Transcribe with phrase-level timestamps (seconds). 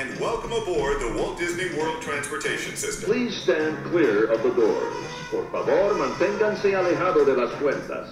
[0.00, 3.04] and welcome aboard the Walt Disney World Transportation System.
[3.04, 4.94] Please stand clear of the doors.
[5.30, 8.10] Por favor, manténganse alejado de las puertas.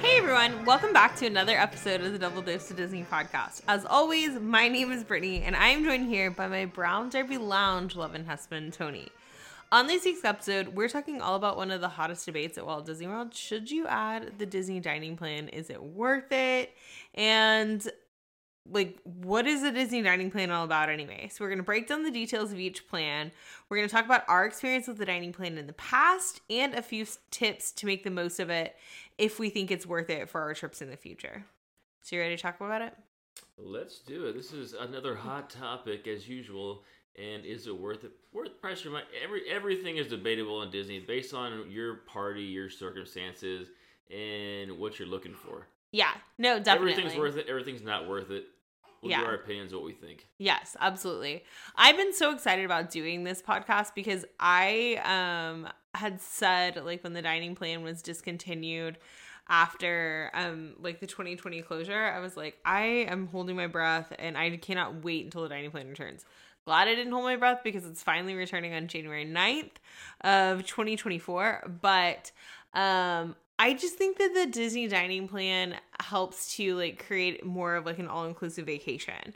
[0.00, 3.62] Hey everyone, welcome back to another episode of the Double Dose to Disney podcast.
[3.68, 7.38] As always, my name is Brittany, and I am joined here by my Brown Derby
[7.38, 9.08] Lounge loving husband, Tony.
[9.70, 12.84] On this week's episode, we're talking all about one of the hottest debates at Walt
[12.84, 13.32] Disney World.
[13.32, 15.50] Should you add the Disney dining plan?
[15.50, 16.74] Is it worth it?
[17.14, 17.88] And
[18.70, 21.28] like what is a Disney dining plan all about anyway?
[21.32, 23.32] So we're going to break down the details of each plan.
[23.68, 26.74] We're going to talk about our experience with the dining plan in the past and
[26.74, 28.76] a few tips to make the most of it
[29.18, 31.44] if we think it's worth it for our trips in the future.
[32.02, 32.94] So you ready to talk about it?
[33.58, 34.34] Let's do it.
[34.34, 36.82] This is another hot topic as usual.
[37.18, 38.12] And is it worth it?
[38.32, 39.02] Worth price pressure?
[39.24, 43.68] Every everything is debatable in Disney based on your party, your circumstances,
[44.10, 45.66] and what you're looking for.
[45.92, 46.92] Yeah, no, definitely.
[46.92, 47.46] Everything's worth it.
[47.48, 48.44] Everything's not worth it.
[49.02, 49.24] We'll Yeah.
[49.24, 50.26] our opinions, what we think.
[50.38, 51.44] Yes, absolutely.
[51.76, 57.12] I've been so excited about doing this podcast because I um had said like when
[57.14, 58.98] the dining plan was discontinued
[59.48, 64.36] after um like the 2020 closure, I was like I am holding my breath and
[64.36, 66.24] I cannot wait until the dining plan returns.
[66.64, 69.76] Glad I didn't hold my breath because it's finally returning on January 9th
[70.22, 72.32] of 2024, but
[72.74, 77.86] um I just think that the Disney dining plan helps to like create more of
[77.86, 79.34] like an all-inclusive vacation.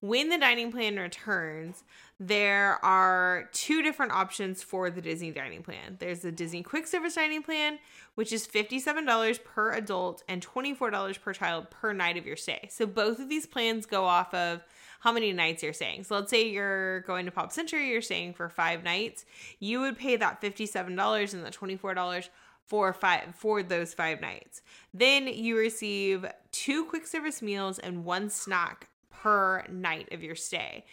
[0.00, 1.82] When the dining plan returns,
[2.20, 5.96] there are two different options for the Disney dining plan.
[5.98, 7.80] There's the Disney quick service dining plan,
[8.14, 12.68] which is $57 per adult and $24 per child per night of your stay.
[12.70, 14.62] So both of these plans go off of
[15.00, 16.04] how many nights you're staying.
[16.04, 19.24] So let's say you're going to Pop Century, you're staying for five nights.
[19.58, 22.28] You would pay that $57 and the $24
[22.68, 24.62] for five for those five nights.
[24.94, 30.84] Then you receive two quick service meals and one snack per night of your stay.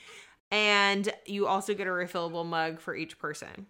[0.51, 3.67] And you also get a refillable mug for each person.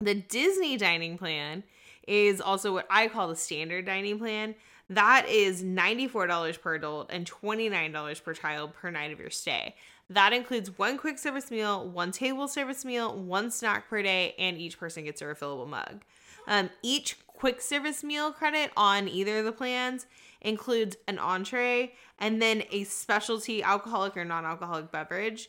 [0.00, 1.64] The Disney dining plan
[2.06, 4.54] is also what I call the standard dining plan.
[4.90, 9.74] That is $94 per adult and $29 per child per night of your stay.
[10.08, 14.56] That includes one quick service meal, one table service meal, one snack per day, and
[14.56, 16.02] each person gets a refillable mug.
[16.48, 20.06] Um, each quick service meal credit on either of the plans
[20.40, 25.48] includes an entree and then a specialty alcoholic or non alcoholic beverage.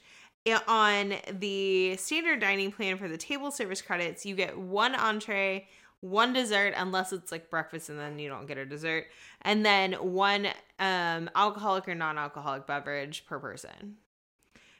[0.67, 5.67] On the standard dining plan for the table service credits, you get one entree,
[6.01, 9.07] one dessert, unless it's like breakfast and then you don't get a dessert,
[9.41, 10.47] and then one
[10.79, 13.95] um, alcoholic or non alcoholic beverage per person.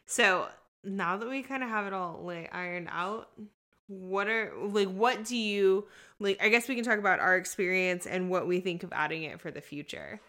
[0.06, 0.48] So
[0.84, 3.30] now that we kind of have it all like ironed out,
[3.90, 5.86] what are like what do you
[6.20, 9.24] like i guess we can talk about our experience and what we think of adding
[9.24, 10.22] it for the future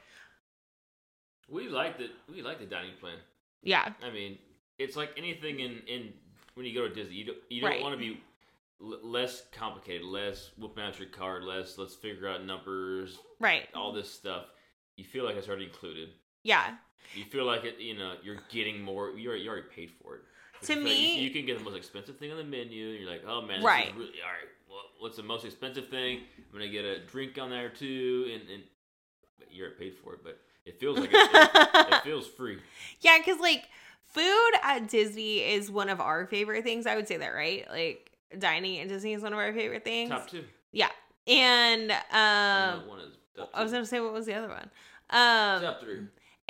[1.48, 3.18] We like the we like the dining plan.
[3.62, 4.38] yeah I mean,
[4.78, 6.12] it's like anything in in
[6.54, 7.82] when you go to Disney, you don't you don't Right.
[7.82, 8.20] want to be
[8.82, 13.92] l- less complicated, less whooping out your card, less let's figure out numbers, right all
[13.92, 14.46] this stuff.
[14.96, 16.10] You feel like it's already included.
[16.44, 16.76] yeah
[17.14, 19.10] You feel like it, you know, you're getting more.
[19.18, 20.22] You already, you already paid for it.
[20.64, 22.90] To You like me- you, you can get the most expensive thing on the menu.
[22.90, 23.88] And you're like, oh man, this Right.
[23.88, 26.20] Is really, all right, well, what's the most expensive thing?
[26.38, 28.62] I'm gonna get a drink on there too, and and
[29.50, 32.58] you're paid for it, but it feels like it, it, it feels free.
[33.00, 33.64] yeah because like
[34.04, 38.10] food at disney is one of our favorite things i would say that right like
[38.38, 40.44] dining at disney is one of our favorite things Top two.
[40.72, 40.90] yeah
[41.26, 44.48] and I um know one is top i was gonna say what was the other
[44.48, 44.70] one
[45.10, 46.00] um top three.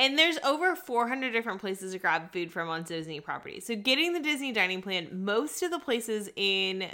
[0.00, 3.60] And there's over 400 different places to grab food from on Disney property.
[3.60, 6.86] So getting the Disney dining plan, most of the places in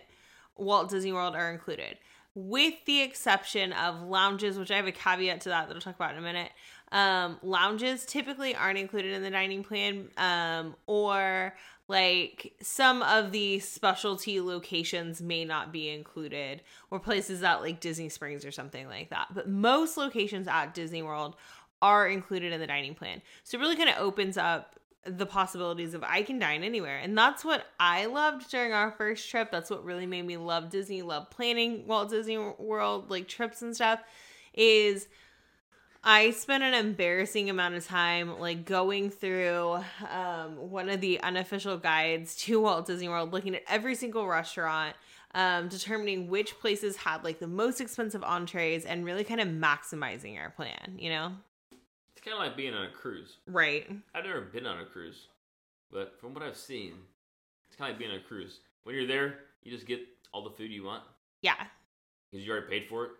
[0.57, 1.99] Walt Disney World are included,
[2.35, 5.95] with the exception of lounges, which I have a caveat to that that I'll talk
[5.95, 6.51] about in a minute.
[6.91, 11.55] Um, lounges typically aren't included in the dining plan, um, or
[11.87, 18.09] like some of the specialty locations may not be included, or places at like Disney
[18.09, 19.29] Springs or something like that.
[19.33, 21.37] But most locations at Disney World
[21.83, 23.23] are included in the dining plan.
[23.45, 26.99] So it really kind of opens up the possibilities of I can dine anywhere.
[26.99, 29.51] And that's what I loved during our first trip.
[29.51, 33.75] That's what really made me love Disney, love planning Walt Disney World like trips and
[33.75, 34.01] stuff
[34.53, 35.09] is
[36.03, 41.79] I spent an embarrassing amount of time like going through um, one of the unofficial
[41.79, 44.95] guides to Walt Disney World, looking at every single restaurant,
[45.35, 50.39] um, determining which places had like the most expensive entrees, and really kind of maximizing
[50.39, 50.97] our plan.
[50.97, 51.33] You know,
[52.27, 53.37] kind of like being on a cruise.
[53.47, 53.89] right?
[54.15, 55.29] I've never been on a cruise,
[55.93, 56.93] but from what I've seen,
[57.69, 58.61] it's kind of like being on a cruise.
[58.83, 60.01] When you're there, you just get
[60.33, 61.03] all the food you want.
[61.43, 61.55] Yeah,
[62.31, 63.11] because you already paid for it.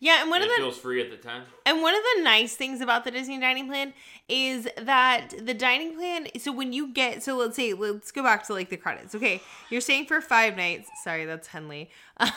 [0.00, 1.44] Yeah, and one and of the feels free at the time.
[1.64, 3.94] And one of the nice things about the Disney dining plan
[4.28, 6.26] is that the dining plan.
[6.38, 9.14] So when you get, so let's say, let's go back to like the credits.
[9.14, 9.40] Okay,
[9.70, 10.90] you're staying for five nights.
[11.02, 11.90] Sorry, that's Henley.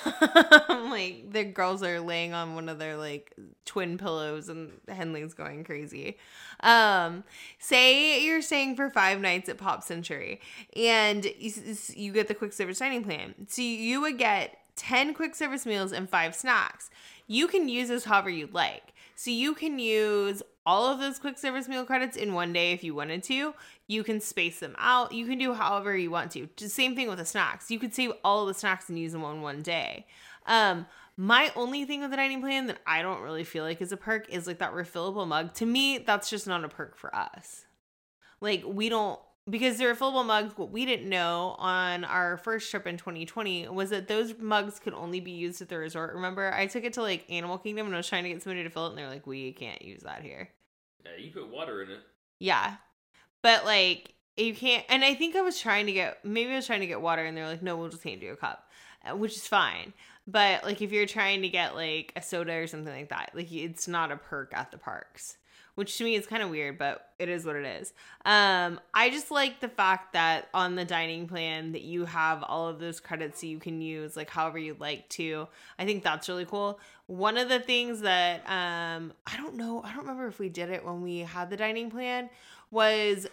[0.70, 3.34] Um, like the girls are laying on one of their like
[3.66, 6.18] twin pillows, and Henley's going crazy.
[6.62, 7.24] Um,
[7.60, 10.42] say you're staying for five nights at Pop Century,
[10.76, 11.52] and you,
[11.96, 13.36] you get the quick service dining plan.
[13.48, 16.90] So you would get 10 quick service meals and five snacks.
[17.28, 18.94] You can use this however you'd like.
[19.16, 22.84] So you can use all of those quick service meal credits in one day if
[22.84, 23.54] you wanted to.
[23.88, 25.12] You can space them out.
[25.12, 26.48] You can do however you want to.
[26.56, 27.72] Just same thing with the snacks.
[27.72, 30.06] You could save all of the snacks and use them on one day.
[30.46, 30.86] Um,
[31.16, 33.98] my only thing with the dining plan that I don't really feel like is a
[33.98, 35.54] perk is like that refillable mug.
[35.56, 37.66] To me, that's just not a perk for us.
[38.40, 40.58] Like we don't because they're refillable mugs.
[40.58, 44.94] What we didn't know on our first trip in 2020 was that those mugs could
[44.94, 46.14] only be used at the resort.
[46.14, 48.64] Remember, I took it to like Animal Kingdom and I was trying to get somebody
[48.64, 50.50] to fill it, and they're like, "We can't use that here."
[51.06, 52.00] Yeah, you put water in it.
[52.40, 52.76] Yeah,
[53.42, 54.86] but like you can't.
[54.90, 57.26] And I think I was trying to get maybe I was trying to get water,
[57.26, 58.70] and they're like, "No, we'll just hand you a cup,"
[59.10, 59.94] uh, which is fine.
[60.28, 63.52] But like if you're trying to get like a soda or something like that, like
[63.52, 65.38] it's not a perk at the parks
[65.78, 67.94] which to me is kind of weird, but it is what it is.
[68.26, 72.68] Um, I just like the fact that on the dining plan that you have all
[72.68, 75.48] of those credits that you can use like however you'd like to.
[75.78, 76.80] I think that's really cool.
[77.06, 80.72] One of the things that um, I don't know, I don't remember if we did
[80.72, 82.32] it when we had the dining plan
[82.72, 83.28] was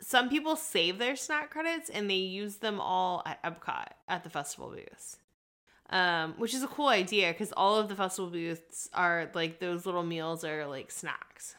[0.00, 4.30] some people save their snack credits and they use them all at Epcot at the
[4.30, 5.18] festival booths
[5.90, 9.86] um, which is a cool idea because all of the festival booths are like those
[9.86, 11.54] little meals are like snacks.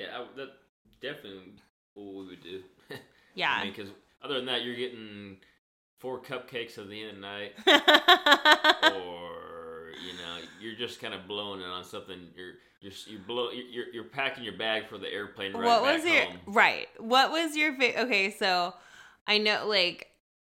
[0.00, 0.48] Yeah, I, that
[1.02, 1.52] definitely
[1.94, 2.62] what we would do.
[3.36, 3.52] Yeah.
[3.52, 3.92] I mean, because
[4.24, 5.36] other than that, you're getting
[5.98, 7.52] four cupcakes at the end of the night,
[9.06, 12.18] or you know, you're just kind of blowing it on something.
[12.36, 15.94] You're you're you blow you're you're packing your bag for the airplane Right what back
[15.94, 16.38] was your home.
[16.46, 16.88] right?
[16.98, 18.30] What was your fa- okay?
[18.32, 18.74] So
[19.28, 20.09] I know like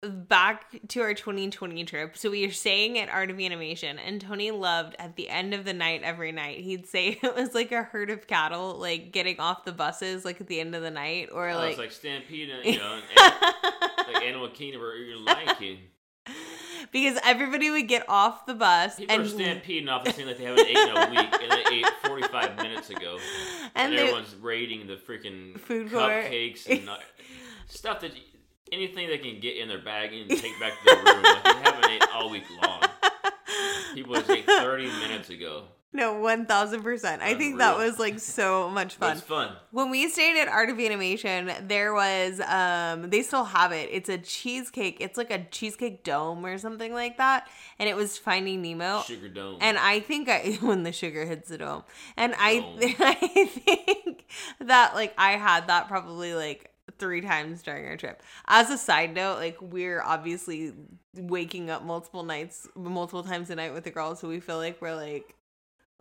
[0.03, 2.17] back to our 2020 trip.
[2.17, 5.63] So we were staying at Art of Animation, and Tony loved at the end of
[5.65, 6.59] the night every night.
[6.61, 10.41] He'd say it was like a herd of cattle, like getting off the buses, like
[10.41, 13.33] at the end of the night, or Oh, like like Stampede, you know, and,
[14.13, 14.93] like Animal Kingdom or
[15.23, 15.77] Lion King.
[16.91, 20.37] because everybody would get off the bus People and are stampeding off the scene like
[20.37, 23.17] they haven't eaten in a week, and they ate 45 minutes ago.
[23.75, 26.25] and And, they, everyone's raiding the freaking Food court.
[26.25, 26.97] cupcakes and uh,
[27.67, 28.11] stuff that
[28.71, 31.23] anything they can get in their bag and take back to their room.
[31.23, 32.81] Like they haven't ate all week long.
[33.93, 35.63] People just ate 30 minutes ago.
[35.93, 37.21] no one thousand percent.
[37.21, 39.17] I think that was like so much fun.
[39.17, 39.53] it's fun.
[39.71, 43.89] When we stayed at Art of Animation, there was um they still have it.
[43.91, 44.97] It's a cheesecake.
[45.01, 47.49] It's like a cheesecake dome or something like that.
[47.77, 49.01] And it was Finding Nemo.
[49.01, 49.57] Sugar Dome.
[49.59, 51.83] And I think I when the sugar hits the dome.
[52.15, 52.65] And I
[52.99, 54.25] I think
[54.61, 58.21] that like I had that probably like three times during our trip.
[58.47, 60.73] As a side note, like we're obviously
[61.15, 64.81] waking up multiple nights multiple times a night with the girls, so we feel like
[64.81, 65.35] we're like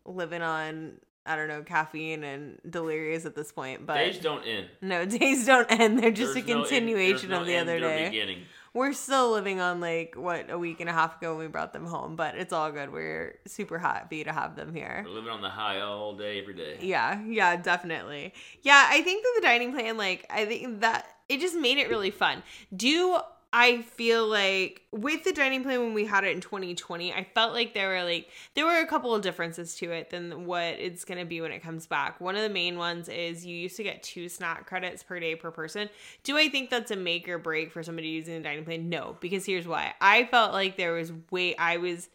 [0.04, 0.94] living on
[1.26, 4.68] I don't know, caffeine and delirious at this point, but Days don't end.
[4.80, 5.98] no, days don't end.
[5.98, 8.08] They're just There's a no end- continuation no of the other day.
[8.08, 8.42] Beginning.
[8.72, 11.72] We're still living on like what a week and a half ago when we brought
[11.72, 12.92] them home, but it's all good.
[12.92, 15.02] We're super happy to have them here.
[15.04, 16.78] We're living on the high all day, every day.
[16.80, 18.32] Yeah, yeah, definitely.
[18.62, 21.88] Yeah, I think that the dining plan, like, I think that it just made it
[21.88, 22.42] really fun.
[22.74, 23.18] Do
[23.52, 27.52] I feel like with the dining plan when we had it in 2020, I felt
[27.52, 31.04] like there were like there were a couple of differences to it than what it's
[31.04, 32.20] gonna be when it comes back.
[32.20, 35.34] One of the main ones is you used to get two snack credits per day
[35.34, 35.88] per person.
[36.22, 38.88] Do I think that's a make or break for somebody using the dining plan?
[38.88, 39.94] No, because here's why.
[40.00, 42.08] I felt like there was way I was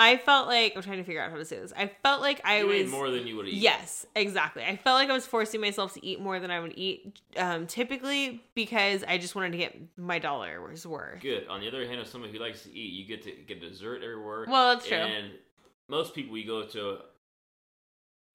[0.00, 1.72] I felt like I'm trying to figure out how to say this.
[1.76, 3.54] I felt like I You ate was more than you would eat.
[3.54, 4.62] Yes, exactly.
[4.62, 7.66] I felt like I was forcing myself to eat more than I would eat um,
[7.66, 11.20] typically because I just wanted to get my dollar's worth.
[11.20, 11.48] Good.
[11.48, 14.02] On the other hand, if somebody who likes to eat, you get to get dessert
[14.04, 14.46] everywhere.
[14.48, 14.98] Well, that's true.
[14.98, 15.32] And
[15.88, 16.98] most people, you go to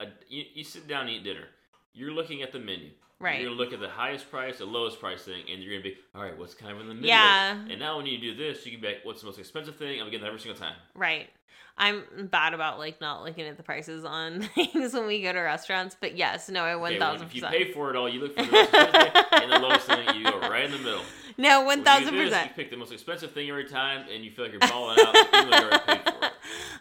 [0.00, 1.46] a, you, you sit down and eat dinner.
[1.94, 2.90] You're looking at the menu.
[3.20, 3.40] Right.
[3.40, 5.96] You're gonna look at the highest price, the lowest price thing, and you're gonna be,
[6.14, 7.08] all right, what's kind of in the middle?
[7.08, 7.52] Yeah.
[7.70, 10.00] And now when you do this, you can be like, what's the most expensive thing?
[10.00, 10.74] I'm getting that every single time.
[10.94, 11.30] Right.
[11.76, 15.40] I'm bad about like not looking at the prices on things when we go to
[15.40, 18.08] restaurants, but yes, no, I one Okay, well, thousand if you pay for it all,
[18.08, 18.92] you look for the most expensive
[19.30, 20.08] thing and the lowest thing.
[20.16, 21.02] You go right in the middle.
[21.36, 22.50] No, one you thousand percent.
[22.50, 25.16] You pick the most expensive thing every time, and you feel like you're balling out.
[25.16, 26.13] even though you already paid for it.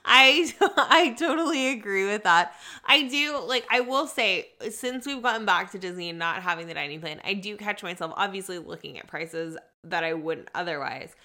[0.06, 0.54] I
[0.90, 2.54] I totally agree with that.
[2.86, 6.68] I do like I will say since we've gotten back to Disney and not having
[6.68, 11.16] the dining plan, I do catch myself obviously looking at prices that I wouldn't otherwise.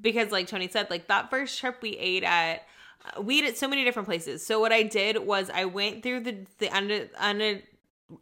[0.00, 2.62] because like Tony said, like that first trip we ate at
[3.16, 4.46] uh, we ate at so many different places.
[4.46, 7.62] So what I did was I went through the the un, un,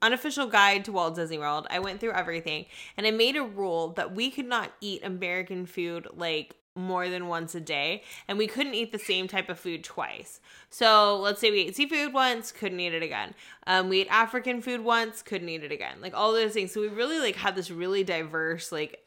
[0.02, 1.67] unofficial guide to Walt Disney World.
[1.71, 5.67] I went through everything and I made a rule that we could not eat American
[5.67, 9.58] food like more than once a day and we couldn't eat the same type of
[9.58, 10.40] food twice.
[10.68, 13.34] So let's say we ate seafood once couldn't eat it again.
[13.66, 16.00] Um, we ate african food once couldn't eat it again.
[16.00, 16.72] Like all those things.
[16.72, 19.00] So we really like had this really diverse like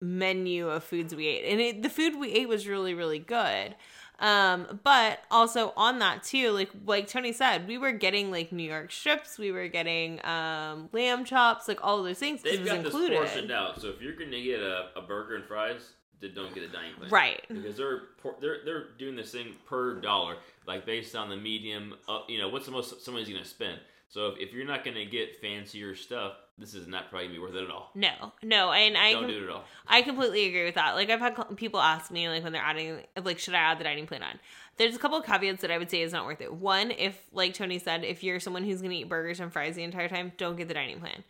[0.00, 1.44] menu of foods we ate.
[1.50, 3.76] And it, the food we ate was really really good.
[4.18, 8.68] Um but also on that too like like tony said we were getting like new
[8.68, 12.42] york strips we were getting um lamb chops like all those things.
[12.42, 13.18] They've got this included.
[13.18, 13.80] portioned out.
[13.80, 16.94] So if you're gonna get a, a burger and fries, then don't get a dining
[16.96, 17.10] plan.
[17.10, 17.44] Right.
[17.48, 18.02] Because they're
[18.40, 20.36] they're they're doing this thing per dollar,
[20.66, 21.94] like based on the medium.
[22.08, 23.78] Uh, you know, what's the most somebody's gonna spend.
[24.08, 27.42] So if, if you're not gonna get fancier stuff, this is not probably gonna be
[27.42, 27.90] worth it at all.
[27.94, 29.64] no no and i don't com- do it at all.
[29.86, 30.94] I completely agree with that.
[30.94, 33.84] Like I've had people ask me like when they're adding like should I add the
[33.84, 34.38] dining plan on?
[34.76, 36.52] There's a couple of caveats that I would say is not worth it.
[36.52, 39.82] One, if like Tony said, if you're someone who's to eat burgers and fries the
[39.82, 41.22] entire time, don't get the dining plan.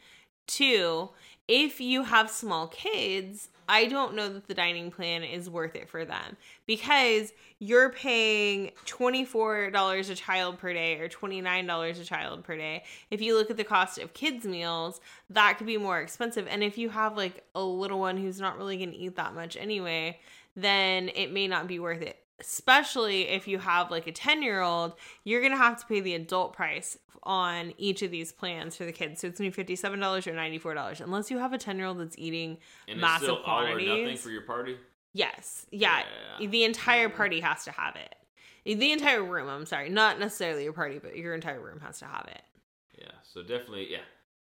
[0.51, 1.11] Two,
[1.47, 5.89] if you have small kids, I don't know that the dining plan is worth it
[5.89, 12.57] for them because you're paying $24 a child per day or $29 a child per
[12.57, 12.83] day.
[13.13, 16.49] If you look at the cost of kids' meals, that could be more expensive.
[16.51, 19.37] And if you have like a little one who's not really going to eat that
[19.37, 20.19] much anyway,
[20.57, 22.19] then it may not be worth it.
[22.41, 24.95] Especially if you have like a 10 year old,
[25.25, 28.85] you're going to have to pay the adult price on each of these plans for
[28.85, 29.21] the kids.
[29.21, 32.01] So it's going to be $57 or $94 unless you have a 10 year old
[32.01, 34.77] that's eating And it's massive still all or nothing for your party.
[35.13, 35.67] Yes.
[35.71, 36.03] Yeah.
[36.39, 36.47] Yeah.
[36.47, 37.17] The entire mm.
[37.17, 38.15] party has to have it.
[38.65, 39.89] The entire room, I'm sorry.
[39.89, 42.43] Not necessarily your party, but your entire room has to have it.
[42.99, 43.13] Yeah.
[43.23, 44.03] So definitely, yeah.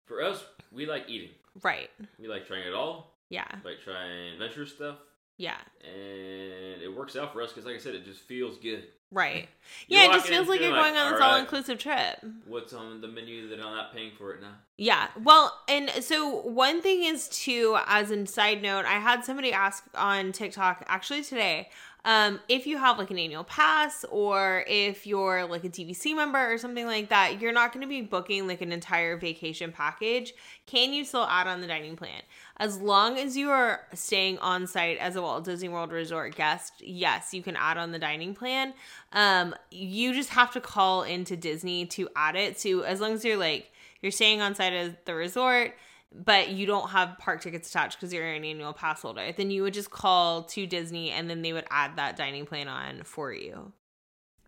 [0.05, 1.31] For us, we like eating.
[1.63, 1.91] Right.
[2.19, 3.17] We like trying it all.
[3.31, 3.47] Yeah.
[3.65, 4.99] We like trying adventure stuff,
[5.39, 5.57] Yeah.
[5.83, 8.85] and it works out for us because, like I said, it just feels good.
[9.13, 9.47] Right.
[9.89, 11.79] You're Yeah, it just feels like you're going like, on this "All right." all inclusive
[11.79, 12.19] trip.
[12.47, 14.55] What's on the menu that I'm not paying for it now?
[14.79, 15.09] Yeah.
[15.23, 19.85] Well, and so one thing is too, as a side note, I had somebody ask
[19.95, 21.69] on TikTok actually today,
[22.05, 26.53] um, if you have like an annual pass or if you're like a DVC member
[26.53, 30.35] or something like that, you're not going to be booking like an entire vacation package.
[30.67, 32.23] Can you still add on the dining plan?
[32.57, 36.75] As long as you are staying on site as a Walt Disney World Resort guest,
[36.81, 38.75] yes, you can add on the dining plan.
[39.13, 42.59] Um, you just have to call into Disney to add it.
[42.59, 45.75] So as long as you're like you're staying on site of the resort,
[46.15, 49.63] but you don't have park tickets attached because you're an annual pass holder, then you
[49.63, 53.33] would just call to Disney and then they would add that dining plan on for
[53.33, 53.73] you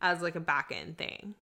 [0.03, 1.35] as like a back end thing.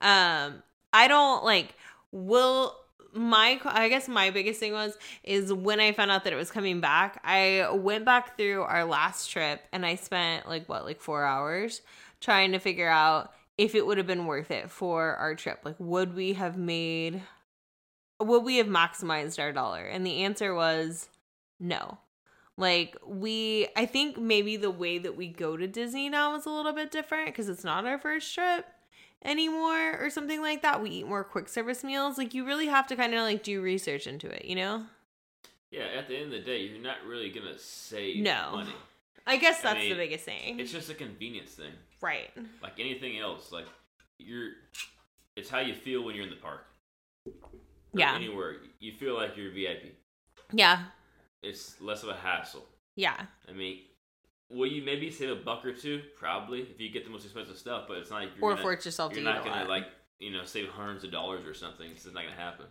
[0.00, 1.74] Um, I don't like
[2.10, 2.74] will
[3.12, 6.50] my I guess my biggest thing was is when I found out that it was
[6.50, 11.00] coming back, I went back through our last trip and I spent like what like
[11.00, 11.82] 4 hours
[12.20, 15.60] trying to figure out if it would have been worth it for our trip.
[15.64, 17.22] Like would we have made
[18.20, 19.84] would we have maximized our dollar?
[19.84, 21.08] And the answer was
[21.60, 21.98] no.
[22.56, 26.50] Like we I think maybe the way that we go to Disney now is a
[26.50, 28.66] little bit different because it's not our first trip
[29.24, 30.82] anymore or something like that.
[30.82, 32.18] We eat more quick service meals.
[32.18, 34.86] Like you really have to kind of like do research into it, you know?
[35.70, 38.50] Yeah, at the end of the day, you're not really gonna save No.
[38.52, 38.72] money.
[39.28, 40.58] I guess I that's mean, the biggest thing.
[40.58, 42.30] It's just a convenience thing, right.
[42.62, 43.52] like anything else.
[43.52, 43.66] Like
[44.18, 44.50] you're,
[45.36, 46.64] it's how you feel when you're in the park.
[47.94, 48.14] Yeah.
[48.14, 49.94] Anywhere you feel like you're VIP.
[50.52, 50.84] Yeah.
[51.42, 52.64] It's less of a hassle.
[52.96, 53.16] Yeah.
[53.48, 53.80] I mean,
[54.50, 56.02] will you maybe save a buck or two?
[56.16, 58.62] Probably if you get the most expensive stuff, but it's not like you're Or gonna,
[58.62, 59.86] force yourself You're eat not gonna like
[60.18, 61.90] you know save hundreds of dollars or something.
[61.90, 62.66] It's not gonna happen.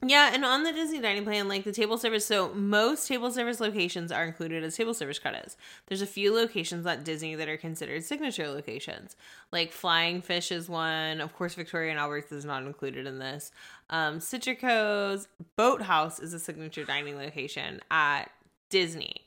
[0.00, 3.58] Yeah, and on the Disney dining plan, like the table service, so most table service
[3.58, 5.56] locations are included as table service credits.
[5.86, 9.16] There's a few locations at Disney that are considered signature locations.
[9.50, 11.20] Like Flying Fish is one.
[11.20, 13.50] Of course, Victoria and Albert's is not included in this.
[13.90, 15.26] Um, Citrico's
[15.56, 18.30] Boathouse is a signature dining location at
[18.70, 19.22] Disney.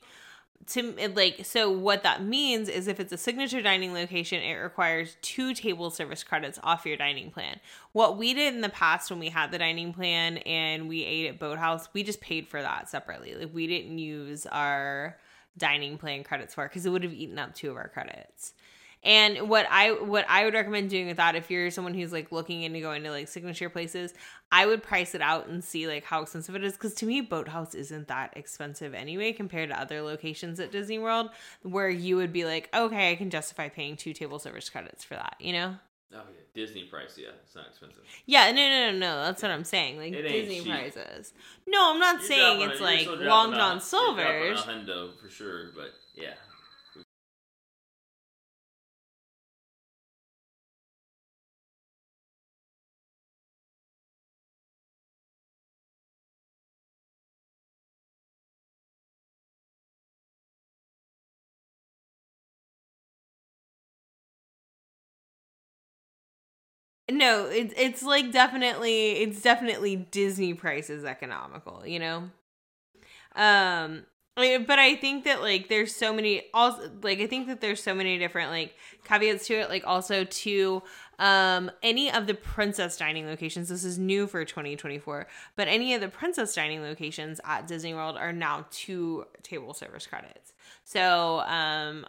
[0.68, 5.16] To like so what that means is if it's a signature dining location it requires
[5.20, 7.58] two table service credits off your dining plan.
[7.92, 11.26] What we did in the past when we had the dining plan and we ate
[11.28, 13.34] at boathouse we just paid for that separately.
[13.34, 15.18] Like we didn't use our
[15.58, 18.54] dining plan credits for because it would have eaten up two of our credits
[19.04, 22.30] and what I what I would recommend doing with that if you're someone who's like
[22.32, 24.14] looking into going to like signature places,
[24.50, 27.20] I would price it out and see like how expensive it is because to me
[27.20, 31.30] Boathouse isn't that expensive anyway compared to other locations at Disney World
[31.62, 35.14] where you would be like, okay, I can justify paying two table service credits for
[35.14, 35.76] that, you know?
[36.14, 37.16] Oh yeah, Disney price.
[37.16, 38.02] Yeah, it's not expensive.
[38.26, 39.24] Yeah, no, no, no, no.
[39.24, 39.96] That's what I'm saying.
[39.96, 40.92] Like It ain't Disney cheap.
[40.92, 41.32] prices.
[41.66, 44.60] No, I'm not You're saying it's a- like Long John Silver's.
[44.60, 46.34] a hundo for sure, but yeah,
[67.22, 72.30] no, it's it's like definitely it's definitely Disney prices economical, you know.
[73.34, 74.04] Um,
[74.36, 77.82] I- but I think that like there's so many also like I think that there's
[77.82, 78.74] so many different like
[79.04, 79.68] caveats to it.
[79.68, 80.82] Like also to
[81.18, 83.68] um any of the princess dining locations.
[83.68, 85.26] This is new for 2024,
[85.56, 90.06] but any of the princess dining locations at Disney World are now two table service
[90.06, 90.54] credits.
[90.84, 92.06] So um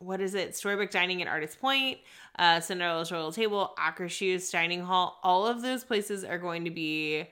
[0.00, 0.56] what is it?
[0.56, 1.98] Storybook Dining at Artist Point,
[2.38, 5.18] uh, Cinderella's Royal Table, Akershus Dining Hall.
[5.22, 7.28] All of those places are going to be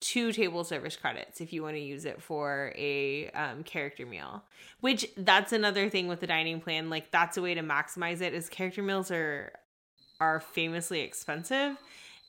[0.00, 4.42] two table service credits if you want to use it for a um, character meal.
[4.80, 6.90] Which that's another thing with the dining plan.
[6.90, 8.34] Like that's a way to maximize it.
[8.34, 9.52] Is character meals are
[10.20, 11.76] are famously expensive,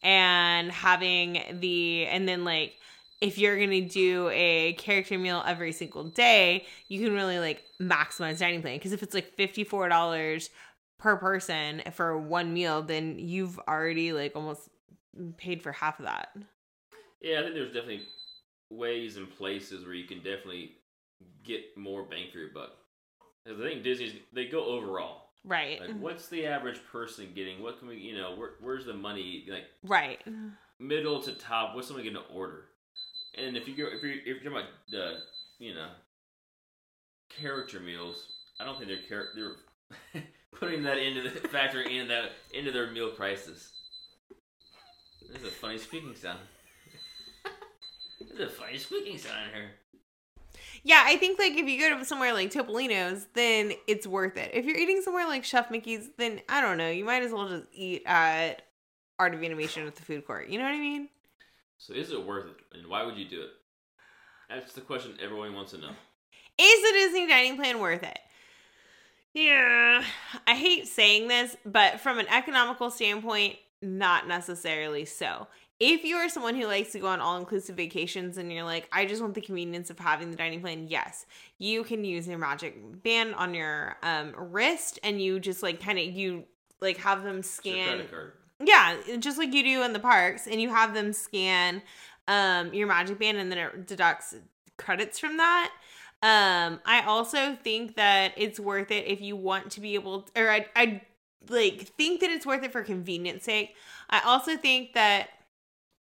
[0.02, 2.76] and having the and then like
[3.22, 8.40] if you're gonna do a character meal every single day, you can really like maximize
[8.40, 8.78] dining plan.
[8.78, 10.50] Because if it's like fifty four dollars
[11.00, 14.70] per person for one meal, then you've already like almost
[15.38, 16.36] paid for half of that.
[17.22, 18.08] Yeah, I think there's definitely
[18.70, 20.72] ways and places where you can definitely
[21.44, 22.72] get more bang for your buck.
[23.46, 25.30] 'Cause I think Disney's they go overall.
[25.46, 25.82] Right.
[25.82, 27.62] Like, what's the average person getting?
[27.62, 29.46] What can we, you know, where, where's the money?
[29.50, 30.22] Like Right.
[30.80, 31.76] middle to top.
[31.76, 32.70] What's someone going to order?
[33.36, 35.14] And if you go, if you're if you're talking about the,
[35.60, 35.90] you know,
[37.30, 38.28] character meals,
[38.60, 40.24] I don't think they're char- they're
[40.60, 43.72] putting that into the factoring in that into their meal prices.
[45.32, 46.40] This is a funny squeaking sound.
[48.20, 49.72] this is a funny squeaking sound here.
[50.84, 54.52] Yeah, I think like if you go to somewhere like Topolino's, then it's worth it.
[54.54, 57.48] If you're eating somewhere like Chef Mickey's, then I don't know, you might as well
[57.48, 58.64] just eat at
[59.18, 60.50] Art of Animation at the food court.
[60.50, 61.10] You know what I mean?
[61.86, 63.50] So is it worth it, and why would you do it?
[64.50, 65.90] That's the question everyone wants to know.
[66.58, 68.20] Is the Disney dining plan worth it?
[69.34, 70.02] Yeah,
[70.48, 75.48] I hate saying this, but from an economical standpoint, not necessarily so.
[75.78, 78.88] If you are someone who likes to go on all inclusive vacations and you're like,
[78.94, 81.26] I just want the convenience of having the dining plan, yes,
[81.58, 86.00] you can use your magic band on your um, wrist and you just like kind
[86.00, 86.46] of, you
[86.80, 88.34] like have them It's your scan credit card.
[88.66, 91.82] Yeah, just like you do in the parks, and you have them scan
[92.28, 94.36] um your magic band and then it deducts
[94.78, 95.72] credits from that.
[96.22, 100.50] Um, I also think that it's worth it if you want to be able or
[100.50, 101.02] I I
[101.50, 103.76] like think that it's worth it for convenience sake.
[104.10, 105.30] I also think that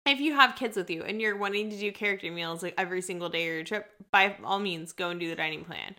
[0.06, 3.02] if you have kids with you and you're wanting to do character meals like every
[3.02, 5.96] single day of your trip, by all means go and do the dining plan.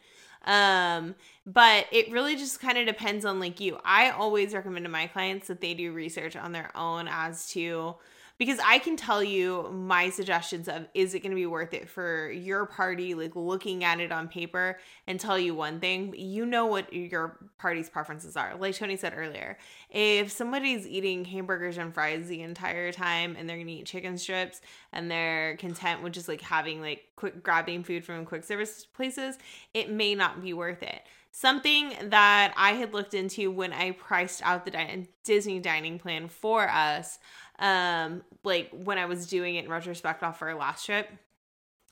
[0.46, 1.14] Um,
[1.46, 3.78] but it really just kind of depends on like you.
[3.84, 7.96] I always recommend to my clients that they do research on their own as to
[8.38, 11.88] because I can tell you my suggestions of is it going to be worth it
[11.88, 16.44] for your party, like looking at it on paper and tell you one thing, you
[16.44, 18.54] know what your party's preferences are.
[18.56, 19.56] Like Tony said earlier,
[19.90, 24.18] if somebody's eating hamburgers and fries the entire time and they're going to eat chicken
[24.18, 24.60] strips
[24.92, 29.38] and they're content with just like having like quick grabbing food from quick service places,
[29.72, 31.02] it may not be worth it.
[31.32, 36.66] Something that I had looked into when I priced out the Disney dining plan for
[36.66, 37.18] us
[37.58, 41.08] um like when I was doing it in retrospect off our last trip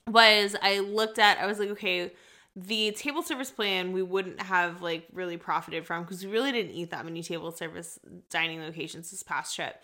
[0.07, 2.13] was I looked at I was like okay
[2.57, 6.73] the table service plan we wouldn't have like really profited from because we really didn't
[6.73, 7.99] eat that many table service
[8.31, 9.81] dining locations this past trip.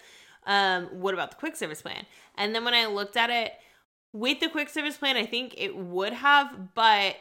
[0.47, 2.07] Um what about the quick service plan?
[2.37, 3.53] And then when I looked at it
[4.13, 7.17] with the quick service plan I think it would have but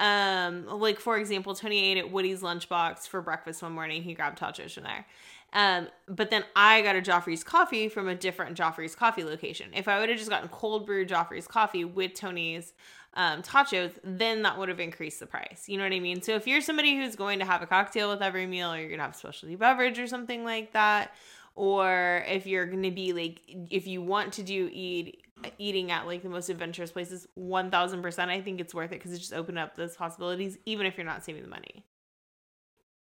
[0.00, 4.02] um like for example Tony ate at Woody's lunchbox for breakfast one morning.
[4.02, 5.04] He grabbed from there
[5.52, 9.70] um, but then I got a Joffrey's coffee from a different Joffrey's coffee location.
[9.74, 12.72] If I would have just gotten cold brew Joffrey's coffee with Tony's
[13.14, 15.64] um, totchos, then that would have increased the price.
[15.68, 16.22] You know what I mean?
[16.22, 18.88] So if you're somebody who's going to have a cocktail with every meal, or you're
[18.88, 21.14] gonna have specialty beverage or something like that,
[21.54, 25.18] or if you're gonna be like, if you want to do eat
[25.58, 29.00] eating at like the most adventurous places, one thousand percent, I think it's worth it
[29.00, 31.84] because it just opened up those possibilities, even if you're not saving the money.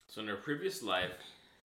[0.08, 1.12] So in our previous life,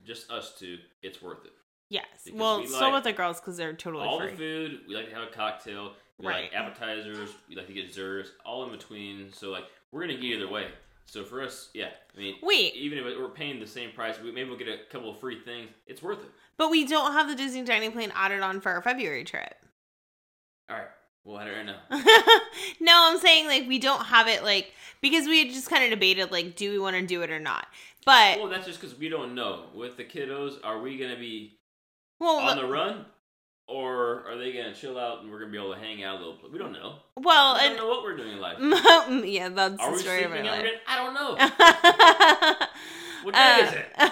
[0.05, 1.51] just us two, it's worth it.
[1.89, 2.05] Yes.
[2.23, 4.31] Because well, we so like with the girls because they're totally all free.
[4.31, 5.93] the food, we like to have a cocktail.
[6.17, 6.43] We Right.
[6.43, 7.29] like appetizers.
[7.49, 8.31] We like to get desserts.
[8.45, 9.31] All in between.
[9.33, 10.67] So like we're gonna get either way.
[11.07, 11.89] So for us, yeah.
[12.15, 12.73] I mean, Wait.
[12.75, 15.39] even if we're paying the same price, we maybe we'll get a couple of free
[15.39, 15.69] things.
[15.85, 16.31] It's worth it.
[16.57, 19.53] But we don't have the Disney dining plan added on for our February trip.
[20.69, 20.87] All right,
[21.25, 21.79] we'll have it right now.
[22.79, 25.89] no, I'm saying like we don't have it like because we had just kind of
[25.89, 27.67] debated like do we want to do it or not.
[28.05, 29.63] But Well, that's just because we don't know.
[29.73, 31.57] With the kiddos, are we gonna be
[32.19, 33.05] well, on the run,
[33.67, 36.19] or are they gonna chill out and we're gonna be able to hang out a
[36.19, 36.37] little?
[36.53, 36.97] We don't know.
[37.17, 38.57] well, We don't know what we're doing in life.
[39.25, 40.67] yeah, that's Are the we story of my life.
[40.87, 42.65] I don't know.
[43.23, 43.87] What day is it?
[43.97, 44.09] Uh,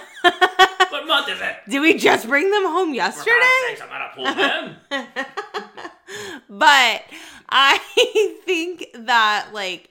[0.90, 1.56] What month is it?
[1.70, 3.78] Did we just bring them home yesterday?
[3.80, 4.76] I'm gonna pull them.
[6.60, 7.04] But
[7.50, 7.78] I
[8.46, 9.90] think that like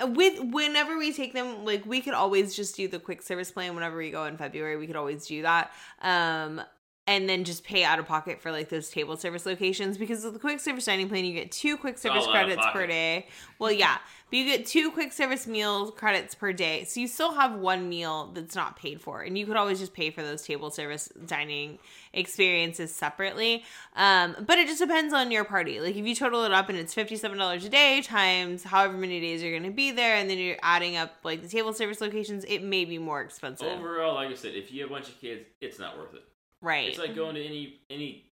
[0.00, 3.74] with whenever we take them like we could always just do the quick service plan
[3.74, 4.76] whenever we go in February.
[4.76, 5.72] We could always do that.
[6.02, 6.60] Um
[7.06, 10.32] and then just pay out of pocket for like those table service locations because with
[10.32, 12.86] the quick service dining plan you get two quick service all out of credits per
[12.86, 13.26] day.
[13.58, 17.32] Well yeah but you get two quick service meal credits per day so you still
[17.32, 20.42] have one meal that's not paid for and you could always just pay for those
[20.42, 21.78] table service dining
[22.12, 23.62] experiences separately.
[23.94, 25.80] Um, but it just depends on your party.
[25.80, 29.42] Like if you total it up and it's $57 a day times however many days
[29.42, 32.44] you're going to be there and then you're adding up like the table service locations
[32.48, 33.68] it may be more expensive.
[33.68, 36.24] Overall, like I said, if you have a bunch of kids, it's not worth it.
[36.62, 38.24] Right It's like going to any any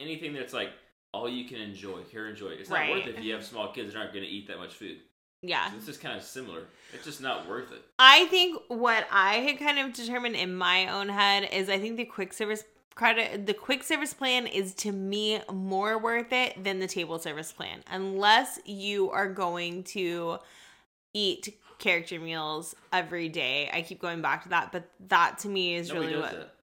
[0.00, 0.70] anything that's like
[1.12, 2.50] all you can enjoy, here enjoy.
[2.50, 2.90] It's not Right.
[2.92, 4.98] worth it if you have small kids that aren't going to eat that much food.
[5.42, 6.62] yeah This is kind of similar.
[6.92, 7.82] It's just not worth it.
[7.98, 11.96] I think what I had kind of determined in my own head is I think
[11.96, 16.80] the quick service credit the quick service plan is to me more worth it than
[16.80, 20.38] the table service plan unless you are going to
[21.14, 23.70] eat character meals every day.
[23.72, 26.54] I keep going back to that, but that to me is Nobody really what that.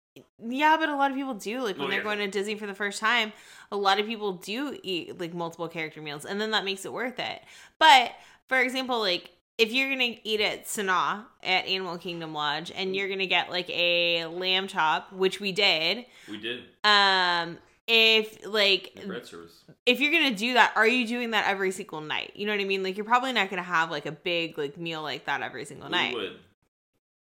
[0.45, 1.61] Yeah, but a lot of people do.
[1.61, 3.33] Like when Oh, they're going to Disney for the first time,
[3.71, 6.93] a lot of people do eat like multiple character meals, and then that makes it
[6.93, 7.41] worth it.
[7.79, 8.11] But
[8.47, 13.09] for example, like if you're gonna eat at Sanaa at Animal Kingdom Lodge, and you're
[13.09, 19.07] gonna get like a lamb chop, which we did, We did um, if like the
[19.07, 19.63] bread service.
[19.85, 22.33] if you're gonna do that, are you doing that every single night?
[22.35, 22.83] You know what I mean?
[22.83, 25.87] Like you're probably not gonna have like a big like meal like that every single
[25.87, 26.13] We night.
[26.13, 26.33] would.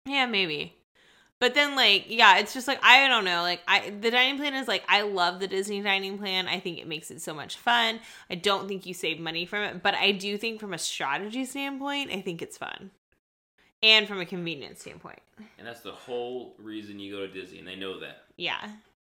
[0.05, 0.73] Yeah, maybe.
[1.39, 4.54] But then like yeah, it's just like I don't know, like I the dining plan
[4.54, 6.47] is like I love the Disney dining plan.
[6.47, 7.99] I think it makes it so much fun.
[8.30, 11.45] I don't think you save money from it, but I do think from a strategy
[11.45, 12.91] standpoint, I think it's fun.
[13.82, 15.21] And from a convenience standpoint.
[15.58, 18.23] And that's the whole reason you go to Disney, and they know that.
[18.36, 18.58] Yeah.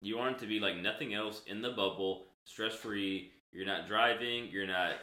[0.01, 3.31] You want it to be like nothing else in the bubble, stress free.
[3.53, 4.49] You're not driving.
[4.51, 4.95] You're not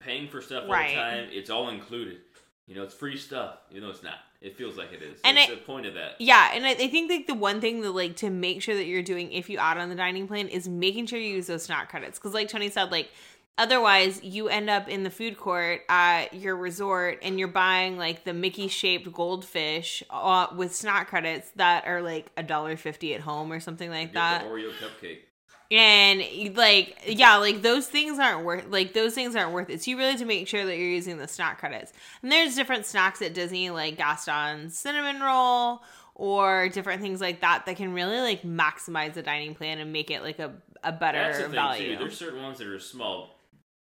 [0.00, 0.88] paying for stuff all Right.
[0.88, 1.28] the time.
[1.30, 2.22] It's all included.
[2.66, 3.58] You know, it's free stuff.
[3.70, 4.14] You know, it's not.
[4.40, 5.20] It feels like it is.
[5.24, 6.16] And it's I- the point of that.
[6.18, 8.86] Yeah, and I, I think like the one thing that like to make sure that
[8.86, 11.64] you're doing if you add on the dining plan is making sure you use those
[11.64, 13.10] snack credits because like Tony said, like
[13.56, 18.24] otherwise you end up in the food court at your resort and you're buying like
[18.24, 23.20] the Mickey shaped goldfish uh, with snack credits that are like a dollar fifty at
[23.20, 25.18] home or something like that the Oreo cupcake.
[25.70, 26.22] And
[26.56, 29.96] like yeah like those things aren't worth like those things aren't worth it so you
[29.96, 33.22] really have to make sure that you're using the snack credits and there's different snacks
[33.22, 35.80] at disney like gaston's cinnamon roll
[36.14, 40.10] or different things like that that can really like maximize the dining plan and make
[40.10, 41.98] it like a, a better That's the thing value too.
[41.98, 43.36] There's certain ones that are small,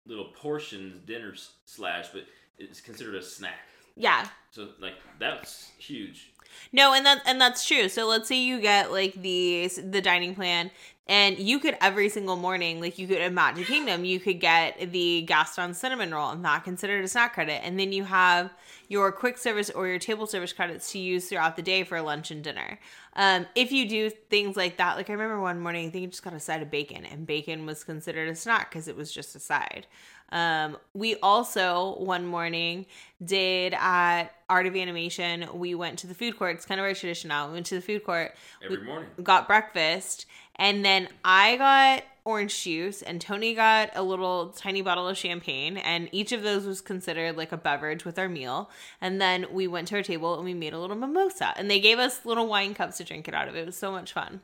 [0.06, 2.22] little portions, dinner slash, but
[2.58, 3.58] it's considered a snack.
[3.96, 6.30] yeah So like that's huge.
[6.72, 7.88] No, and that and that's true.
[7.88, 10.70] So let's say you get like the the dining plan
[11.06, 14.90] and you could every single morning, like you could at Magic Kingdom, you could get
[14.90, 17.62] the Gaston cinnamon roll and not considered a snack credit.
[17.62, 18.54] And then you have
[18.88, 22.30] your quick service or your table service credits to use throughout the day for lunch
[22.30, 22.78] and dinner.
[23.16, 26.06] Um, if you do things like that, like I remember one morning, I think I
[26.06, 29.12] just got a side of bacon, and bacon was considered a snack because it was
[29.12, 29.86] just a side.
[30.30, 32.86] Um, we also one morning
[33.24, 35.46] did at Art of Animation.
[35.54, 36.56] We went to the food court.
[36.56, 37.46] It's kind of our tradition now.
[37.48, 38.34] We went to the food court,
[38.64, 39.08] Every morning.
[39.22, 45.06] got breakfast, and then I got orange juice, and Tony got a little tiny bottle
[45.06, 48.70] of champagne, and each of those was considered like a beverage with our meal.
[49.00, 51.80] And then we went to our table and we made a little mimosa, and they
[51.80, 53.54] gave us little wine cups to drink it out of.
[53.56, 54.40] It was so much fun.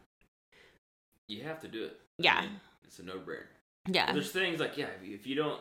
[1.26, 1.96] You have to do it.
[2.20, 2.40] I Yeah.
[2.42, 3.46] mean, it's a no brainer.
[3.88, 5.60] Yeah, There's things like yeah, if you don't,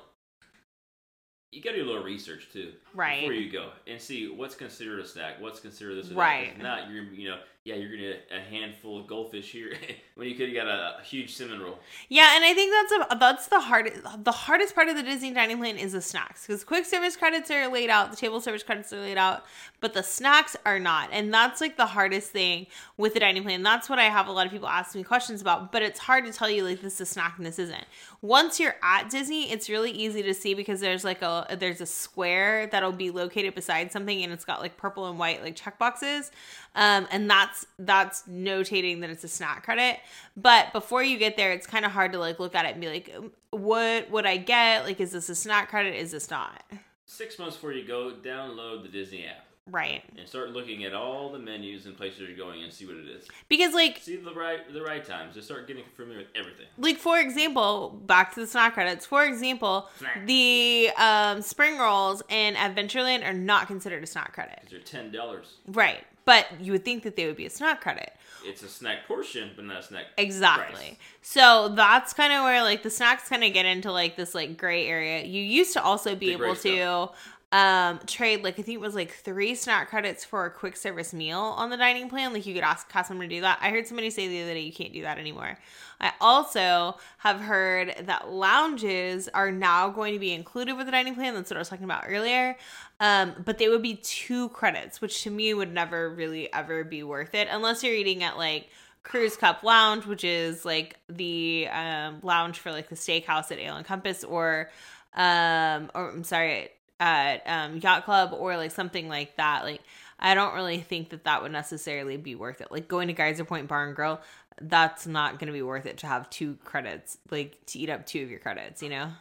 [1.52, 3.22] you got to do a little research too Right.
[3.22, 6.20] before you go and see what's considered a snack, what's considered this or that.
[6.20, 6.52] Right.
[6.56, 9.74] If not, you're you know yeah you're gonna get a handful of goldfish here
[10.16, 11.80] when you could have got a, huge cinnamon roll.
[12.10, 15.32] Yeah, and I think that's a, that's the hardest the hardest part of the Disney
[15.34, 18.64] dining plan is the snacks because quick service credits are laid out, the table service
[18.64, 19.46] credits are laid out,
[19.80, 23.64] but the snacks are not, and that's like the hardest thing with the dining plan.
[23.64, 26.26] That's what I have a lot of people ask me questions about, but it's hard
[26.26, 27.86] to tell you like this is a snack and this isn't.
[28.22, 31.86] Once you're at Disney, it's really easy to see because there's like a there's a
[31.86, 35.78] square that'll be located beside something and it's got like purple and white like check
[35.78, 36.32] boxes.
[36.76, 40.00] Um, and that's that's notating that it's a snack credit.
[40.38, 42.82] But before you get there, it's kind of hard to like look at it and
[42.82, 44.84] be like, um, what would I get?
[44.86, 45.96] Like, is this a snack credit?
[45.96, 46.64] Is this not?
[47.06, 49.46] Six months before you go, download the Disney app.
[49.72, 50.02] Right.
[50.18, 53.08] and start looking at all the menus and places you're going and see what it
[53.08, 53.28] is.
[53.50, 55.36] Because like See the right the right times.
[55.36, 56.66] Just start getting familiar with everything.
[56.80, 59.06] like for example, back to the snack credits.
[59.06, 60.26] For example, Snack.
[60.26, 64.60] the um, spring rolls in Adventureland are not considered a snack credit.
[64.72, 65.58] They're ten dollars.
[65.68, 66.04] Right.
[66.30, 68.14] But you would think that they would be a snack credit.
[68.46, 70.06] It's a snack portion, but not a snack.
[70.16, 70.76] Exactly.
[70.76, 70.96] price.
[71.24, 74.56] So that's kind of where like the snacks kind of get into like this like
[74.56, 75.26] gray area.
[75.26, 77.10] You used to also be The able to
[77.52, 81.14] um trade like I think it was like three snack credits for a quick service
[81.14, 82.32] meal on the dining plan.
[82.32, 83.58] Like you could ask customer to do that.
[83.62, 85.58] I heard somebody say the other day you can't do that anymore.
[86.00, 91.16] I also have heard that lounges are now going to be included with the dining
[91.16, 91.34] plan.
[91.34, 92.56] That's what I was talking about earlier.
[93.00, 97.02] Um, but they would be two credits, which to me would never really ever be
[97.02, 98.70] worth it unless you're eating at like
[99.04, 103.76] Crew's Cup Lounge, which is like the um, lounge for like the steakhouse at Ale
[103.76, 104.70] and Compass, or
[105.16, 109.64] um, or I'm sorry, at um, Yacht Club, or like something like that.
[109.64, 109.82] Like
[110.20, 112.72] I don't really think that that would necessarily be worth it.
[112.72, 114.22] Like going to Geyser Point Bar and Grill,
[114.62, 118.06] that's not going to be worth it to have two credits, like to eat up
[118.06, 118.82] two of your credits.
[118.82, 119.12] You know?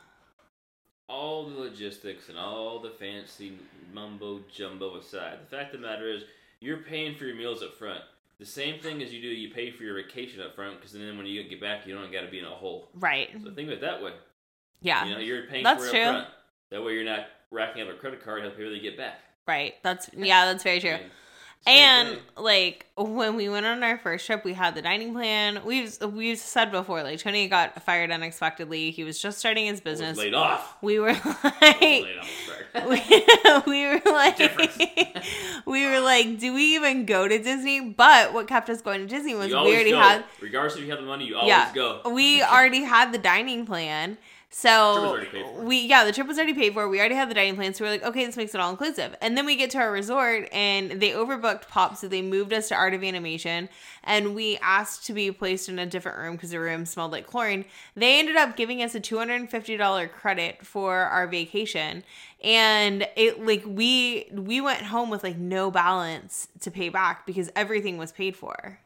[1.09, 3.59] all the logistics and all the fancy
[3.93, 6.25] mumbo jumbo aside, the fact of the matter is
[6.61, 8.01] you're paying for your meals up front.
[8.39, 11.17] The same thing as you do, you pay for your vacation up front because then
[11.17, 12.89] when you get back, you don't got to be in a hole.
[12.95, 13.31] Right?
[13.43, 14.13] So think of it that way.
[14.81, 15.07] Yeah.
[15.07, 16.03] You know, you're paying That's for it true.
[16.03, 16.29] up front.
[16.71, 19.21] That way, you're not racking up a credit card pay when you get back.
[19.47, 19.75] Right.
[19.83, 20.47] That's yeah.
[20.47, 20.99] That's very true.
[21.67, 25.61] And like when we went on our first trip, we had the dining plan.
[25.65, 28.91] We've we've said before, like Tony got fired unexpectedly.
[28.91, 30.17] He was just starting his business.
[30.17, 30.77] laid off.
[30.81, 32.29] We were like, off.
[32.89, 33.27] we,
[33.67, 34.39] we were like,
[35.67, 37.81] we were like, do we even go to Disney?
[37.81, 39.99] But what kept us going to Disney was we already go.
[39.99, 42.01] had, Regardless if you have the money, you always yeah, go.
[42.11, 44.17] we already had the dining plan.
[44.51, 45.63] So already paid for.
[45.63, 46.89] we yeah, the trip was already paid for.
[46.89, 49.15] We already had the dining plan, so we're like, okay, this makes it all inclusive.
[49.21, 52.69] And then we get to our resort, and they overbooked Pop, so they moved us
[52.69, 53.69] to Art of Animation,
[54.05, 57.27] and we asked to be placed in a different room because the room smelled like
[57.27, 57.67] chlorine.
[57.95, 62.03] They ended up giving us a two hundred and fifty dollar credit for our vacation,
[62.43, 67.51] and it like we we went home with like no balance to pay back because
[67.55, 68.79] everything was paid for.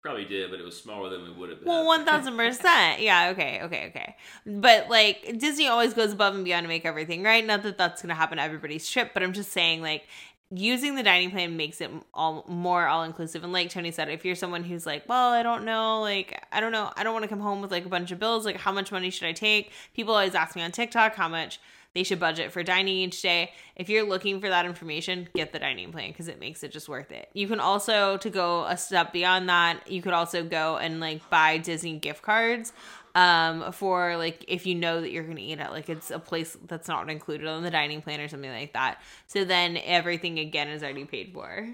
[0.00, 1.68] Probably did, but it was smaller than we would have been.
[1.68, 3.00] Well, one thousand percent.
[3.00, 3.30] Yeah.
[3.30, 3.60] Okay.
[3.62, 3.86] Okay.
[3.88, 4.16] Okay.
[4.46, 7.44] But like Disney always goes above and beyond to make everything right.
[7.44, 10.06] Not that that's going to happen to everybody's trip, but I'm just saying like
[10.50, 13.42] using the dining plan makes it all more all inclusive.
[13.44, 16.60] And like Tony said, if you're someone who's like, well, I don't know, like I
[16.60, 18.44] don't know, I don't want to come home with like a bunch of bills.
[18.46, 19.72] Like, how much money should I take?
[19.94, 21.60] People always ask me on TikTok how much
[21.94, 23.52] they should budget for dining each day.
[23.76, 26.88] If you're looking for that information, get the dining plan because it makes it just
[26.88, 27.28] worth it.
[27.32, 31.28] You can also to go a step beyond that, you could also go and like
[31.30, 32.72] buy Disney gift cards
[33.14, 36.18] um for like if you know that you're going to eat at like it's a
[36.18, 39.00] place that's not included on the dining plan or something like that.
[39.26, 41.68] So then everything again is already paid for.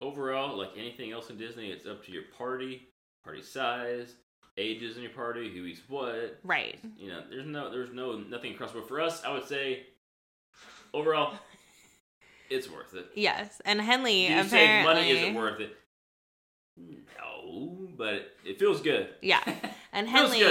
[0.00, 2.88] Overall, like anything else in Disney, it's up to your party,
[3.24, 4.14] party size,
[4.56, 6.38] ages in your party, who eats what.
[6.42, 6.78] Right.
[6.98, 8.72] You know, there's no, there's no nothing across.
[8.72, 9.86] But for us, I would say,
[10.92, 11.34] overall,
[12.50, 13.06] it's worth it.
[13.14, 13.60] Yes.
[13.64, 15.76] And Henley you apparently say money isn't worth it?
[16.76, 19.08] No, but it feels good.
[19.22, 19.42] Yeah.
[19.92, 20.42] And Henley.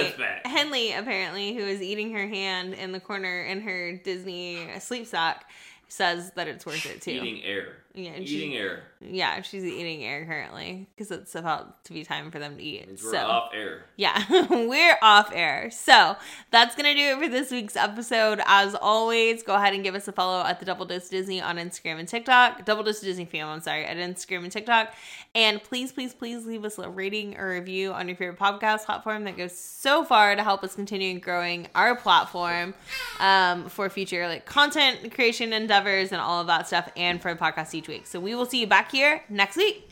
[0.43, 5.47] Henley apparently, who is eating her hand in the corner in her Disney sleep sack,
[5.87, 7.11] says that it's worth it too.
[7.11, 7.75] Eating air.
[7.95, 8.83] Yeah, and she- Eating air.
[9.07, 12.87] Yeah, she's eating air currently because it's about to be time for them to eat.
[12.87, 13.85] Means we're so off air.
[13.97, 15.69] yeah, we're off air.
[15.69, 16.15] So
[16.49, 18.41] that's gonna do it for this week's episode.
[18.47, 21.57] As always, go ahead and give us a follow at the Double Dose Disney on
[21.57, 22.65] Instagram and TikTok.
[22.65, 24.93] Double Dose Disney fam, I'm sorry, at Instagram and TikTok.
[25.35, 29.25] And please, please, please leave us a rating or review on your favorite podcast platform.
[29.25, 32.73] That goes so far to help us continue growing our platform
[33.19, 37.39] um, for future like content creation endeavors and all of that stuff, and for the
[37.39, 38.07] podcast each week.
[38.07, 39.84] So we will see you back here next week.